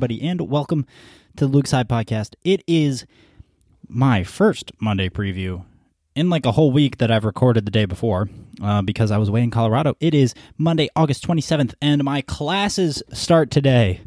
[0.00, 0.86] everybody, and welcome
[1.36, 2.34] to the Lucas Heyde Podcast.
[2.42, 3.04] It is
[3.86, 5.62] my first Monday preview
[6.14, 8.30] in like a whole week that I've recorded the day before
[8.62, 9.98] uh, because I was away in Colorado.
[10.00, 14.00] It is Monday, August 27th, and my classes start today.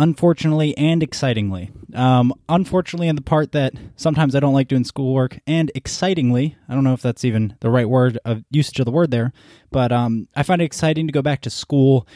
[0.00, 1.70] Unfortunately and excitingly.
[1.92, 6.74] Um, unfortunately, in the part that sometimes I don't like doing schoolwork, and excitingly, I
[6.74, 9.34] don't know if that's even the right word of usage of the word there,
[9.70, 12.08] but um, I find it exciting to go back to school,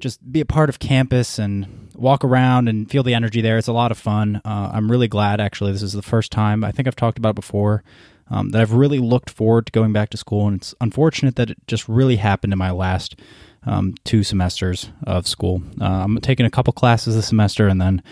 [0.00, 3.56] just be a part of campus and walk around and feel the energy there.
[3.56, 4.40] It's a lot of fun.
[4.44, 5.70] Uh, I'm really glad, actually.
[5.70, 7.84] This is the first time, I think I've talked about it before,
[8.30, 10.48] um, that I've really looked forward to going back to school.
[10.48, 13.14] And it's unfortunate that it just really happened in my last
[13.66, 15.62] um, two semesters of school.
[15.80, 18.02] Uh, I'm taking a couple classes this semester, and then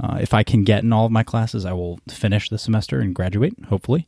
[0.00, 3.00] uh, if I can get in all of my classes, I will finish the semester
[3.00, 4.06] and graduate, hopefully.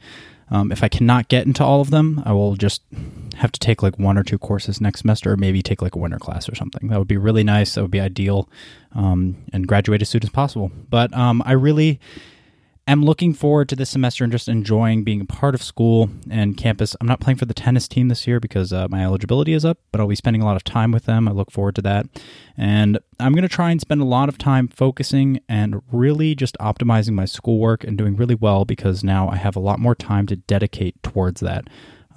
[0.50, 2.82] Um, if I cannot get into all of them, I will just
[3.36, 5.98] have to take like one or two courses next semester, or maybe take like a
[5.98, 6.88] winter class or something.
[6.88, 7.74] That would be really nice.
[7.74, 8.48] That would be ideal,
[8.94, 10.70] um, and graduate as soon as possible.
[10.90, 11.98] But um, I really
[12.86, 16.56] am looking forward to this semester and just enjoying being a part of school and
[16.56, 16.94] campus.
[17.00, 19.78] I'm not playing for the tennis team this year because uh, my eligibility is up,
[19.90, 21.26] but I'll be spending a lot of time with them.
[21.26, 22.06] I look forward to that.
[22.56, 26.56] And I'm going to try and spend a lot of time focusing and really just
[26.58, 30.26] optimizing my schoolwork and doing really well because now I have a lot more time
[30.26, 31.68] to dedicate towards that.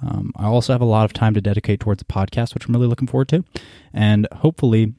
[0.02, 2.74] Um, I also have a lot of time to dedicate towards the podcast, which I'm
[2.74, 3.44] really looking forward to.
[3.92, 4.94] And hopefully,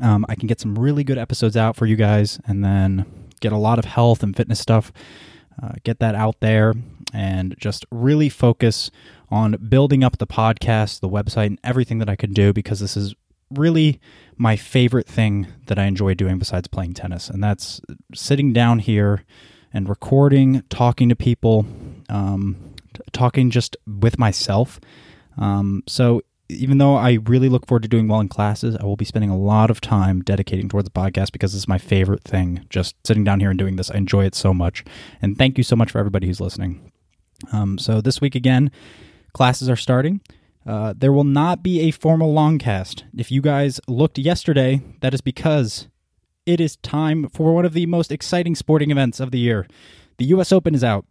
[0.00, 3.52] um, I can get some really good episodes out for you guys and then get
[3.52, 4.92] a lot of health and fitness stuff,
[5.62, 6.74] uh, get that out there,
[7.12, 8.90] and just really focus
[9.30, 12.96] on building up the podcast, the website, and everything that I can do because this
[12.96, 13.14] is
[13.50, 14.00] really
[14.36, 17.28] my favorite thing that I enjoy doing besides playing tennis.
[17.28, 17.80] And that's
[18.14, 19.24] sitting down here
[19.72, 21.66] and recording, talking to people,
[22.08, 22.56] um,
[22.94, 24.80] t- talking just with myself.
[25.36, 28.96] Um, so even though I really look forward to doing well in classes, I will
[28.96, 32.66] be spending a lot of time dedicating towards the podcast because it's my favorite thing.
[32.68, 34.84] Just sitting down here and doing this, I enjoy it so much.
[35.22, 36.92] And thank you so much for everybody who's listening.
[37.52, 38.70] Um, so this week again,
[39.32, 40.20] classes are starting.
[40.66, 43.04] Uh, there will not be a formal long cast.
[43.16, 45.88] If you guys looked yesterday, that is because
[46.46, 49.66] it is time for one of the most exciting sporting events of the year.
[50.18, 50.52] The U.S.
[50.52, 51.06] Open is out,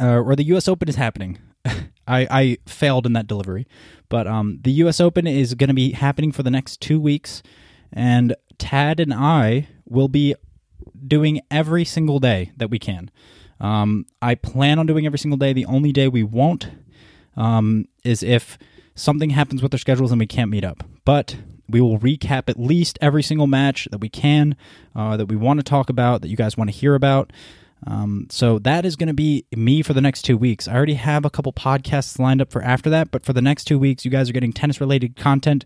[0.00, 0.68] uh, or the U.S.
[0.68, 1.38] Open is happening.
[2.06, 3.66] I, I failed in that delivery.
[4.08, 5.00] But um, the U.S.
[5.00, 7.42] Open is going to be happening for the next two weeks,
[7.92, 10.34] and Tad and I will be
[11.06, 13.10] doing every single day that we can.
[13.60, 15.52] Um, I plan on doing every single day.
[15.52, 16.68] The only day we won't
[17.36, 18.58] um, is if
[18.94, 20.84] something happens with our schedules and we can't meet up.
[21.04, 21.36] But
[21.68, 24.56] we will recap at least every single match that we can,
[24.94, 27.32] uh, that we want to talk about, that you guys want to hear about.
[27.86, 30.66] Um, so that is going to be me for the next two weeks.
[30.66, 33.64] I already have a couple podcasts lined up for after that, but for the next
[33.64, 35.64] two weeks, you guys are getting tennis related content.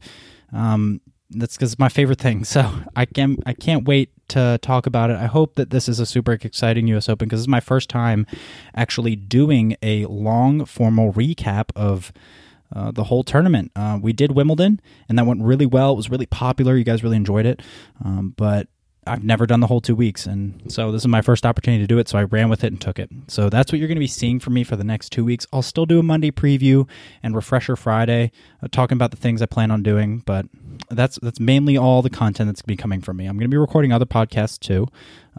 [0.53, 1.01] Um,
[1.31, 2.45] that's because my favorite thing.
[2.51, 5.17] So I can I can't wait to talk about it.
[5.17, 7.09] I hope that this is a super exciting U.S.
[7.09, 8.27] Open because this is my first time
[8.75, 12.13] actually doing a long formal recap of.
[12.73, 13.73] Uh, the whole tournament.
[13.75, 15.91] Uh, we did Wimbledon, and that went really well.
[15.91, 16.77] It was really popular.
[16.77, 17.63] You guys really enjoyed it.
[18.05, 18.69] Um, but
[19.07, 21.87] I've never done the whole two weeks, and so this is my first opportunity to
[21.87, 22.09] do it.
[22.09, 23.11] So I ran with it and took it.
[23.29, 25.47] So that's what you're going to be seeing from me for the next two weeks.
[25.53, 26.87] I'll still do a Monday preview
[27.23, 28.31] and refresher Friday,
[28.63, 30.19] uh, talking about the things I plan on doing.
[30.19, 30.47] But
[30.91, 33.27] that's that's mainly all the content that's going to be coming from me.
[33.27, 34.87] I'm going to be recording other podcasts too,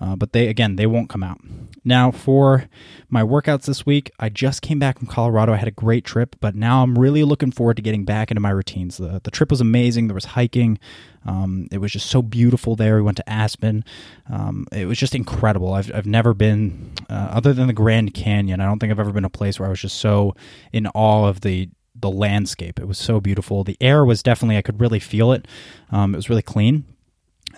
[0.01, 1.39] uh, but they again they won't come out.
[1.83, 2.67] Now for
[3.09, 5.53] my workouts this week, I just came back from Colorado.
[5.53, 8.41] I had a great trip, but now I'm really looking forward to getting back into
[8.41, 8.97] my routines.
[8.97, 10.07] The the trip was amazing.
[10.07, 10.79] There was hiking.
[11.25, 12.95] Um, it was just so beautiful there.
[12.95, 13.83] We went to Aspen.
[14.29, 15.73] Um, it was just incredible.
[15.73, 18.59] I've I've never been uh, other than the Grand Canyon.
[18.59, 20.35] I don't think I've ever been a place where I was just so
[20.73, 22.79] in awe of the the landscape.
[22.79, 23.63] It was so beautiful.
[23.63, 25.47] The air was definitely I could really feel it.
[25.91, 26.85] Um, it was really clean.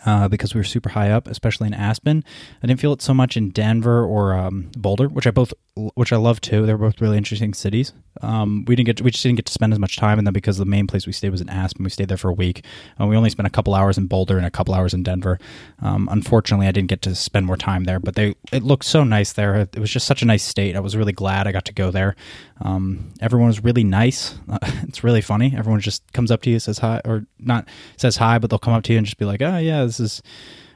[0.06, 2.26] Uh, because we were super high up, especially in Aspen.
[2.62, 6.12] I didn't feel it so much in Denver or um, Boulder, which I both, which
[6.12, 6.66] I love too.
[6.66, 7.94] They were both really interesting cities.
[8.22, 10.26] Um, we didn't get, to, we just didn't get to spend as much time in
[10.26, 11.84] them because the main place we stayed was in Aspen.
[11.84, 12.66] We stayed there for a week.
[13.00, 15.40] Uh, we only spent a couple hours in Boulder and a couple hours in Denver.
[15.82, 19.04] Um, unfortunately, I didn't get to spend more time there, but they, it looked so
[19.04, 19.56] nice there.
[19.56, 20.76] It was just such a nice state.
[20.76, 22.16] I was really glad I got to go there.
[22.62, 24.36] Um, everyone was really nice.
[24.50, 25.54] Uh, it's really funny.
[25.58, 28.74] Everyone just comes up to you, says hi, or not says hi, but they'll come
[28.74, 30.22] up to you and just be like, "Oh yeah, this is."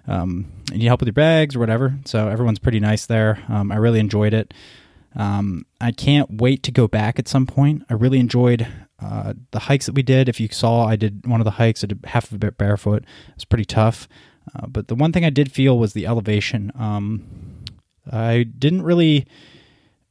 [0.09, 1.97] Um, you need help with your bags or whatever.
[2.05, 3.43] So everyone's pretty nice there.
[3.49, 4.53] Um, I really enjoyed it.
[5.17, 7.83] Um, I can't wait to go back at some point.
[7.89, 8.67] I really enjoyed
[9.01, 10.29] uh, the hikes that we did.
[10.29, 11.83] If you saw, I did one of the hikes.
[11.83, 13.03] I did half of it barefoot.
[13.03, 14.07] It was pretty tough.
[14.55, 16.71] Uh, but the one thing I did feel was the elevation.
[16.75, 17.63] Um,
[18.11, 19.27] I didn't really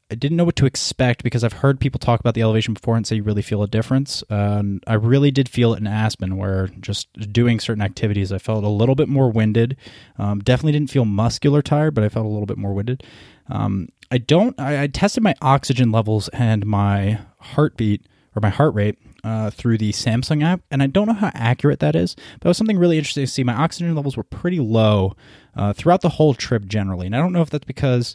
[0.08, 2.96] I didn't know what to expect because I've heard people talk about the elevation before
[2.96, 4.22] and say you really feel a difference.
[4.30, 8.62] Uh, I really did feel it in Aspen, where just doing certain activities, I felt
[8.62, 9.76] a little bit more winded.
[10.16, 13.02] Um, definitely didn't feel muscular tired, but I felt a little bit more winded.
[13.48, 14.58] Um, I don't.
[14.60, 18.06] I, I, tested my oxygen levels and my heartbeat
[18.36, 21.80] or my heart rate uh, through the Samsung app, and I don't know how accurate
[21.80, 22.14] that is.
[22.14, 23.42] But it was something really interesting to see.
[23.42, 25.16] My oxygen levels were pretty low
[25.56, 28.14] uh, throughout the whole trip generally, and I don't know if that's because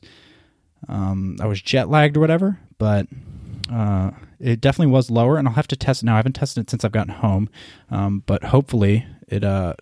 [0.87, 3.07] um, I was jet lagged or whatever, but
[3.71, 6.13] uh, it definitely was lower, and I'll have to test it now.
[6.13, 7.49] I haven't tested it since I've gotten home,
[7.89, 9.43] um, but hopefully it.
[9.43, 9.75] Uh,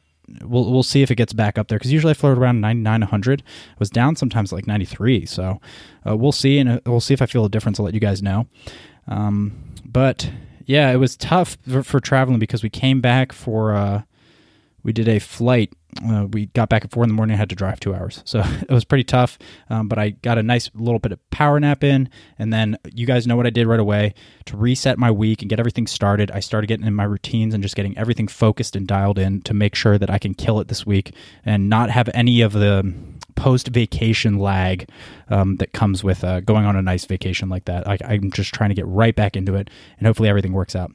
[0.44, 3.02] we'll we'll see if it gets back up there because usually I float around 99,
[3.02, 3.42] 100.
[3.42, 5.60] I was down sometimes like 93, so
[6.08, 7.80] uh, we'll see, and uh, we'll see if I feel a difference.
[7.80, 8.48] I'll let you guys know.
[9.08, 9.54] Um,
[9.86, 10.30] but
[10.66, 14.04] yeah, it was tough for, for, traveling because we came back for uh,
[14.84, 15.74] we did a flight
[16.06, 17.34] uh, we got back at four in the morning.
[17.34, 19.40] I had to drive two hours, so it was pretty tough.
[19.70, 23.06] Um, but I got a nice little bit of power nap in, and then you
[23.06, 24.14] guys know what I did right away
[24.46, 26.32] to reset my week and get everything started.
[26.32, 29.54] I started getting in my routines and just getting everything focused and dialed in to
[29.54, 32.94] make sure that I can kill it this week and not have any of the
[33.36, 34.90] post vacation lag
[35.30, 37.88] um, that comes with uh, going on a nice vacation like that.
[37.88, 40.92] I, I'm just trying to get right back into it, and hopefully everything works out.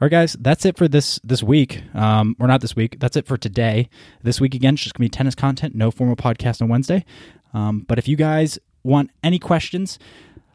[0.00, 1.82] All right, guys, that's it for this this week.
[1.94, 2.98] Um, or not this week.
[3.00, 3.90] That's it for today.
[4.22, 5.74] This week again, it's just gonna be tennis content.
[5.74, 7.04] No formal podcast on Wednesday.
[7.52, 9.98] Um, but if you guys want any questions,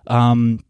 [0.07, 0.63] um,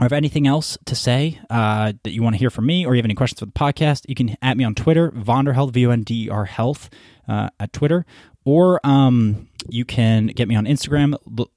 [0.00, 2.94] or have anything else to say uh, that you want to hear from me, or
[2.94, 5.86] you have any questions for the podcast, you can at me on Twitter, Vonderhealth, V
[5.86, 6.88] O N D E R Health,
[7.28, 8.06] uh, at Twitter,
[8.46, 11.16] or um, you can get me on Instagram.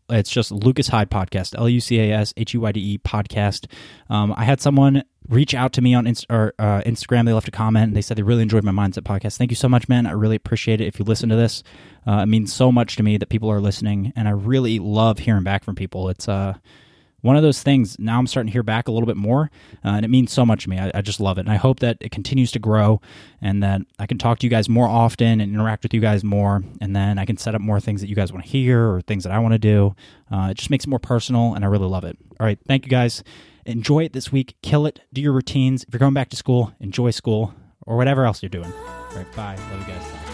[0.09, 2.97] It's just Lucas Heyde Podcast, L U C A S H U Y D E
[2.97, 3.71] Podcast.
[4.09, 7.25] Um, I had someone reach out to me on Inst- or, uh, Instagram.
[7.25, 7.87] They left a comment.
[7.87, 9.37] And they said they really enjoyed my Mindset podcast.
[9.37, 10.05] Thank you so much, man.
[10.05, 10.87] I really appreciate it.
[10.87, 11.63] If you listen to this,
[12.07, 15.19] uh, it means so much to me that people are listening, and I really love
[15.19, 16.09] hearing back from people.
[16.09, 16.55] It's uh,
[17.25, 19.49] one of those things now i'm starting to hear back a little bit more
[19.83, 20.77] uh, and it means so much to me.
[20.77, 23.01] I, I, just love it and i hope that it continues to grow
[23.41, 26.23] and that i can talk to you guys more often and interact with you guys
[26.23, 28.91] more and then i can set up more things that you guys want to hear
[28.91, 29.95] or things that i want to do.
[30.31, 32.15] Uh, it just makes it more personal and i really love it.
[32.39, 33.23] All right thank you guys.
[33.65, 34.55] Enjoy it this week.
[34.61, 34.99] Kill it.
[35.11, 35.83] Do your routines.
[35.83, 37.53] If you're going back to school enjoy school
[37.87, 38.71] or whatever else you're doing.
[38.71, 39.55] All right bye.
[39.71, 40.24] Love you guys